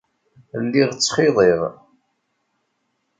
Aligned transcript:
Lliɣ 0.63 0.89
ttxiḍiɣ. 0.91 1.61